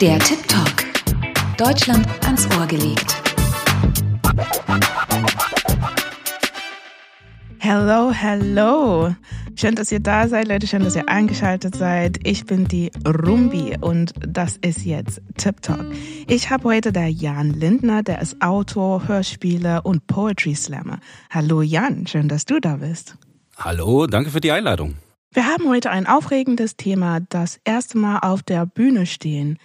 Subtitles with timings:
[0.00, 0.84] Der Tip Talk.
[1.56, 3.16] Deutschland ans Ohr gelegt.
[7.58, 9.14] Hello, hello.
[9.54, 10.66] Schön, dass ihr da seid, Leute.
[10.66, 12.18] Schön, dass ihr eingeschaltet seid.
[12.24, 15.86] Ich bin die Rumbi und das ist jetzt Tip Talk.
[16.28, 21.00] Ich habe heute da Jan Lindner, der ist Autor, Hörspieler und Poetry Slammer.
[21.30, 23.16] Hallo Jan, schön, dass du da bist.
[23.56, 24.96] Hallo, danke für die Einladung.
[25.32, 29.58] Wir haben heute ein aufregendes Thema, das erste Mal auf der Bühne stehen.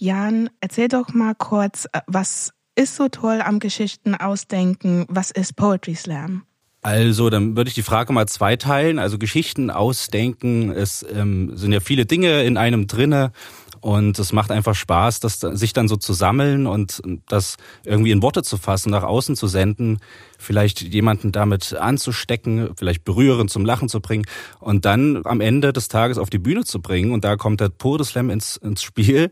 [0.00, 5.04] Jan, erzähl doch mal kurz, äh, was ist so toll am Geschichten ausdenken?
[5.08, 6.44] Was ist Poetry Slam?
[6.82, 9.00] Also, dann würde ich die Frage mal zweiteilen.
[9.00, 13.32] Also Geschichten ausdenken, es ähm, sind ja viele Dinge in einem drinne
[13.80, 18.22] und es macht einfach Spaß, das sich dann so zu sammeln und das irgendwie in
[18.22, 19.98] Worte zu fassen, nach außen zu senden,
[20.38, 24.26] vielleicht jemanden damit anzustecken, vielleicht berühren, zum Lachen zu bringen
[24.60, 27.12] und dann am Ende des Tages auf die Bühne zu bringen.
[27.12, 29.30] Und da kommt der Poetry Slam ins, ins Spiel.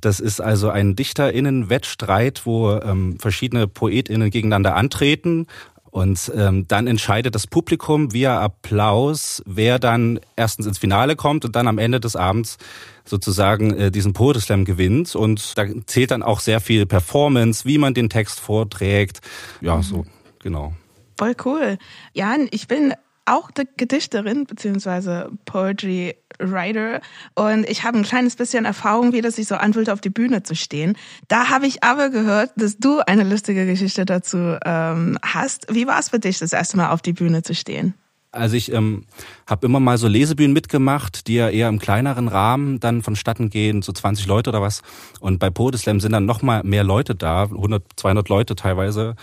[0.00, 5.46] Das ist also ein DichterInnen-Wettstreit, wo ähm, verschiedene PoetInnen gegeneinander antreten
[5.90, 11.56] und ähm, dann entscheidet das Publikum via Applaus, wer dann erstens ins Finale kommt und
[11.56, 12.58] dann am Ende des Abends
[13.04, 15.14] sozusagen äh, diesen Poetry Slam gewinnt.
[15.14, 19.20] Und da zählt dann auch sehr viel Performance, wie man den Text vorträgt.
[19.60, 20.04] Ja, so,
[20.40, 20.74] genau.
[21.16, 21.78] Voll cool.
[22.12, 22.92] Jan, ich bin
[23.28, 27.00] auch Gedichterin beziehungsweise Poetry Writer
[27.34, 30.42] und ich habe ein kleines bisschen Erfahrung, wie das sich so anfühlt, auf die Bühne
[30.42, 30.96] zu stehen.
[31.26, 35.66] Da habe ich aber gehört, dass du eine lustige Geschichte dazu ähm, hast.
[35.74, 37.94] Wie war es für dich, das erste Mal auf die Bühne zu stehen?
[38.30, 39.04] Also ich ähm,
[39.46, 43.80] habe immer mal so Lesebühnen mitgemacht, die ja eher im kleineren Rahmen dann vonstatten gehen,
[43.80, 44.82] so 20 Leute oder was.
[45.20, 49.16] Und bei Podeslam sind dann noch mal mehr Leute da, 100, 200 Leute teilweise.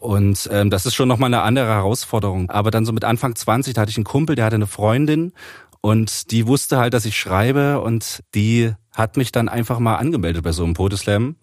[0.00, 2.50] Und ähm, das ist schon nochmal eine andere Herausforderung.
[2.50, 5.32] Aber dann so mit Anfang 20, da hatte ich einen Kumpel, der hatte eine Freundin
[5.80, 10.42] und die wusste halt, dass ich schreibe und die hat mich dann einfach mal angemeldet
[10.42, 11.36] bei so einem Podeslam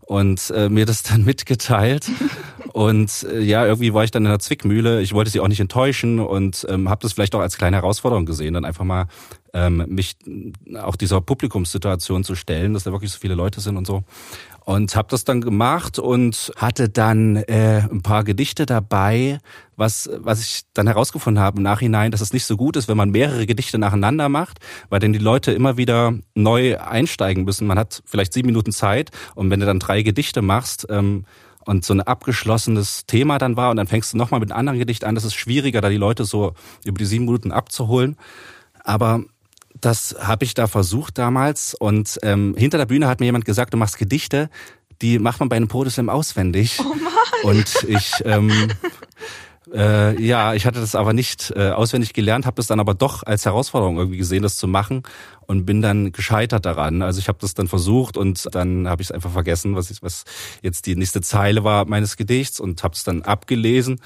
[0.00, 2.10] und äh, mir das dann mitgeteilt.
[2.72, 5.00] und äh, ja, irgendwie war ich dann in der Zwickmühle.
[5.02, 8.26] Ich wollte sie auch nicht enttäuschen und ähm, habe das vielleicht auch als kleine Herausforderung
[8.26, 9.06] gesehen, dann einfach mal
[9.54, 10.16] ähm, mich
[10.82, 14.04] auch dieser Publikumssituation zu stellen, dass da wirklich so viele Leute sind und so
[14.64, 19.38] und habe das dann gemacht und hatte dann äh, ein paar Gedichte dabei,
[19.76, 22.96] was was ich dann herausgefunden habe im Nachhinein, dass es nicht so gut ist, wenn
[22.96, 27.66] man mehrere Gedichte nacheinander macht, weil dann die Leute immer wieder neu einsteigen müssen.
[27.66, 31.26] Man hat vielleicht sieben Minuten Zeit und wenn du dann drei Gedichte machst ähm,
[31.66, 34.78] und so ein abgeschlossenes Thema dann war und dann fängst du nochmal mit einem anderen
[34.78, 36.54] Gedicht an, das ist schwieriger, da die Leute so
[36.84, 38.16] über die sieben Minuten abzuholen.
[38.82, 39.24] Aber
[39.80, 43.74] das habe ich da versucht damals und ähm, hinter der Bühne hat mir jemand gesagt,
[43.74, 44.48] du machst Gedichte,
[45.02, 46.78] die macht man bei einem Podeslam auswendig.
[46.80, 47.12] Oh Mann.
[47.42, 48.50] Und ich ähm,
[49.74, 53.22] äh, ja, ich hatte das aber nicht äh, auswendig gelernt, habe das dann aber doch
[53.24, 55.02] als Herausforderung irgendwie gesehen, das zu machen
[55.46, 57.02] und bin dann gescheitert daran.
[57.02, 60.02] Also ich habe das dann versucht und dann habe ich es einfach vergessen, was, ich,
[60.02, 60.24] was
[60.62, 64.00] jetzt die nächste Zeile war meines Gedichts und habe es dann abgelesen,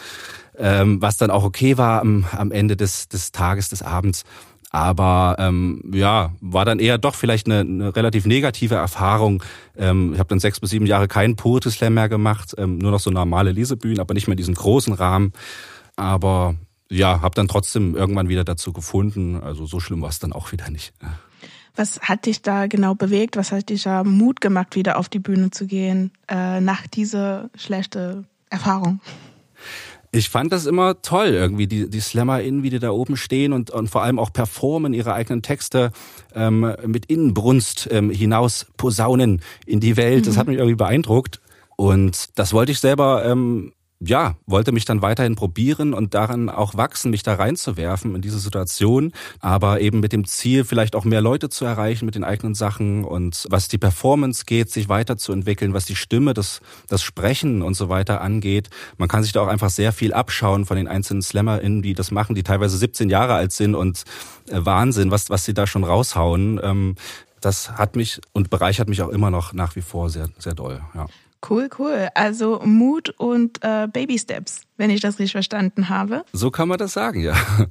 [0.57, 4.25] ähm, was dann auch okay war am, am Ende des, des Tages, des Abends.
[4.71, 9.43] Aber ähm, ja, war dann eher doch vielleicht eine, eine relativ negative Erfahrung.
[9.77, 12.91] Ähm, ich habe dann sechs bis sieben Jahre keinen Poetry Slam mehr gemacht, ähm, nur
[12.91, 15.33] noch so normale Lesebühnen, aber nicht mehr diesen großen Rahmen.
[15.97, 16.57] Aber
[16.91, 19.41] ja, habe dann trotzdem irgendwann wieder dazu gefunden.
[19.41, 20.93] Also so schlimm war es dann auch wieder nicht.
[21.75, 23.37] Was hat dich da genau bewegt?
[23.37, 27.51] Was hat dich da Mut gemacht, wieder auf die Bühne zu gehen äh, nach dieser
[27.55, 29.01] schlechten Erfahrung?
[30.11, 33.71] Ich fand das immer toll, irgendwie, die, die SlammerInnen, wie die da oben stehen und,
[33.71, 35.93] und vor allem auch performen, ihre eigenen Texte
[36.35, 40.27] ähm, mit Innenbrunst ähm, hinaus posaunen in die Welt.
[40.27, 40.39] Das mhm.
[40.39, 41.41] hat mich irgendwie beeindruckt.
[41.77, 46.77] Und das wollte ich selber ähm, ja, wollte mich dann weiterhin probieren und daran auch
[46.77, 51.21] wachsen, mich da reinzuwerfen in diese Situation, aber eben mit dem Ziel, vielleicht auch mehr
[51.21, 55.85] Leute zu erreichen mit den eigenen Sachen und was die Performance geht, sich weiterzuentwickeln, was
[55.85, 58.71] die Stimme, das, das Sprechen und so weiter angeht.
[58.99, 62.13] Man kann sich da auch einfach sehr viel abschauen von den einzelnen SlammerInnen, die das
[62.13, 64.05] machen, die teilweise 17 Jahre alt sind und
[64.49, 66.61] äh, Wahnsinn, was, was sie da schon raushauen.
[66.63, 66.95] Ähm,
[67.41, 70.81] das hat mich und bereichert mich auch immer noch nach wie vor sehr, sehr doll,
[70.95, 71.07] ja.
[71.47, 72.09] Cool, cool.
[72.15, 76.25] Also Mut und äh, Baby Steps, wenn ich das richtig verstanden habe.
[76.33, 77.35] So kann man das sagen, ja.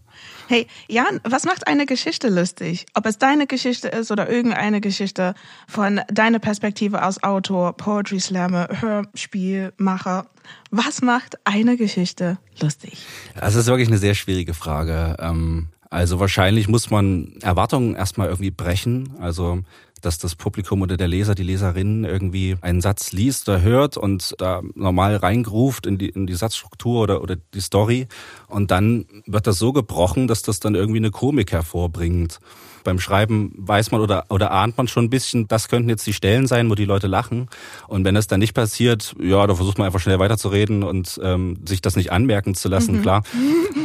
[0.49, 2.85] Hey, Jan, was macht eine Geschichte lustig?
[2.93, 5.35] Ob es deine Geschichte ist oder irgendeine Geschichte
[5.67, 10.25] von deiner Perspektive als Autor, Poetry Slammer, Hörspielmacher.
[10.71, 13.05] Was macht eine Geschichte lustig?
[13.35, 15.17] Das ist wirklich eine sehr schwierige Frage.
[15.19, 19.15] Ähm, also wahrscheinlich muss man Erwartungen erstmal irgendwie brechen.
[19.19, 19.63] Also
[20.05, 24.35] dass das Publikum oder der Leser, die Leserin irgendwie einen Satz liest oder hört und
[24.37, 28.07] da normal reingruft in die, in die Satzstruktur oder, oder die Story.
[28.47, 32.39] Und dann wird das so gebrochen, dass das dann irgendwie eine Komik hervorbringt
[32.87, 36.13] beim Schreiben weiß man oder, oder ahnt man schon ein bisschen, das könnten jetzt die
[36.13, 37.49] Stellen sein, wo die Leute lachen.
[37.89, 41.57] Und wenn es dann nicht passiert, ja, da versucht man einfach schnell weiterzureden und ähm,
[41.67, 43.01] sich das nicht anmerken zu lassen, mhm.
[43.01, 43.23] klar.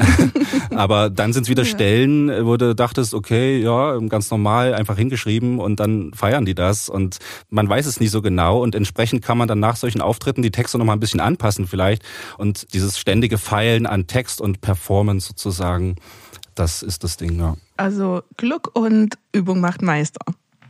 [0.70, 1.68] Aber dann sind es wieder ja.
[1.68, 6.88] Stellen, wo du dachtest, okay, ja, ganz normal, einfach hingeschrieben und dann feiern die das.
[6.88, 7.18] Und
[7.50, 8.60] man weiß es nicht so genau.
[8.62, 12.02] Und entsprechend kann man dann nach solchen Auftritten die Texte nochmal ein bisschen anpassen vielleicht.
[12.38, 15.96] Und dieses ständige Feilen an Text und Performance sozusagen,
[16.54, 17.56] das ist das Ding, ja.
[17.76, 20.24] Also Glück und Übung macht Meister.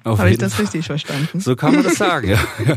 [0.04, 1.40] Habe ich das richtig verstanden?
[1.40, 2.38] So kann man das sagen, ja.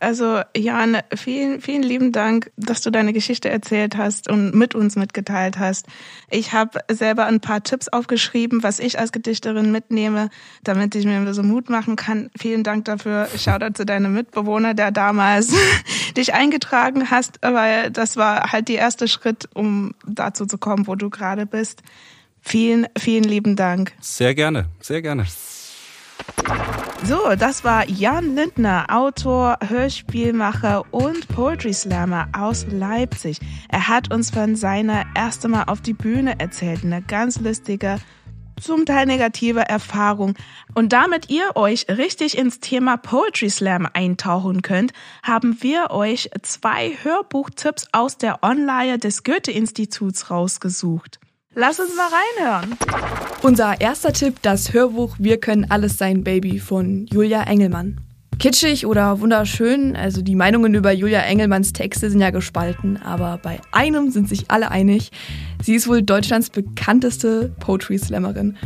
[0.00, 4.96] Also Jan, vielen, vielen lieben Dank, dass du deine Geschichte erzählt hast und mit uns
[4.96, 5.86] mitgeteilt hast.
[6.30, 10.30] Ich habe selber ein paar Tipps aufgeschrieben, was ich als Gedichterin mitnehme,
[10.62, 12.30] damit ich mir so Mut machen kann.
[12.38, 13.28] Vielen Dank dafür.
[13.36, 15.54] Shoutout zu deinem Mitbewohner, der damals
[16.16, 20.94] dich eingetragen hast, weil das war halt der erste Schritt, um dazu zu kommen, wo
[20.94, 21.82] du gerade bist.
[22.40, 23.92] Vielen, vielen lieben Dank.
[24.00, 25.24] Sehr gerne, sehr gerne.
[27.06, 33.40] So, das war Jan Lindner, Autor, Hörspielmacher und Poetry Slammer aus Leipzig.
[33.68, 36.82] Er hat uns von seiner ersten Mal auf die Bühne erzählt.
[36.82, 37.98] Eine ganz lustige,
[38.58, 40.34] zum Teil negative Erfahrung.
[40.74, 46.96] Und damit ihr euch richtig ins Thema Poetry Slam eintauchen könnt, haben wir euch zwei
[47.02, 51.20] Hörbuchtipps aus der Online des Goethe-Instituts rausgesucht.
[51.56, 52.76] Lass uns mal reinhören.
[53.42, 58.00] Unser erster Tipp, das Hörbuch Wir können alles sein, Baby von Julia Engelmann.
[58.40, 63.60] Kitschig oder wunderschön, also die Meinungen über Julia Engelmanns Texte sind ja gespalten, aber bei
[63.70, 65.12] einem sind sich alle einig.
[65.62, 68.56] Sie ist wohl Deutschlands bekannteste Poetry Slammerin.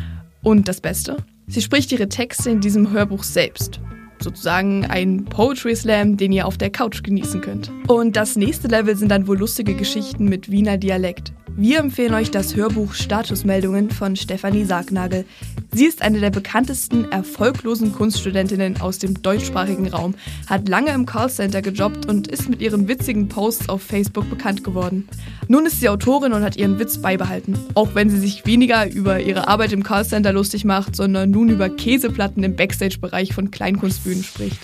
[0.42, 1.18] Und das Beste?
[1.46, 3.80] Sie spricht ihre Texte in diesem Hörbuch selbst.
[4.20, 7.70] Sozusagen ein Poetry Slam, den ihr auf der Couch genießen könnt.
[7.86, 11.32] Und das nächste Level sind dann wohl lustige Geschichten mit Wiener Dialekt.
[11.60, 15.24] Wir empfehlen euch das Hörbuch Statusmeldungen von Stefanie Sargnagel.
[15.72, 20.14] Sie ist eine der bekanntesten erfolglosen Kunststudentinnen aus dem deutschsprachigen Raum,
[20.46, 25.08] hat lange im Callcenter gejobbt und ist mit ihren witzigen Posts auf Facebook bekannt geworden.
[25.48, 29.18] Nun ist sie Autorin und hat ihren Witz beibehalten, auch wenn sie sich weniger über
[29.18, 34.60] ihre Arbeit im Callcenter lustig macht, sondern nun über Käseplatten im Backstage-Bereich von Kleinkunstbühnen spricht.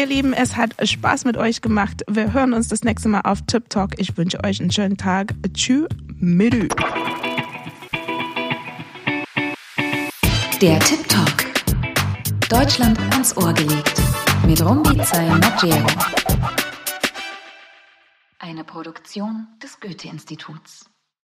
[0.00, 2.04] Ihr Lieben, es hat Spaß mit euch gemacht.
[2.08, 3.98] Wir hören uns das nächste Mal auf Tip Talk.
[3.98, 5.34] Ich wünsche euch einen schönen Tag.
[5.52, 5.88] Tschüss,
[6.18, 6.68] Midü.
[10.62, 11.44] Der Tip Talk.
[12.48, 14.00] Deutschland ans Ohr gelegt.
[14.46, 15.86] Mit Rumbi Magero.
[18.38, 20.89] Eine Produktion des Goethe-Instituts.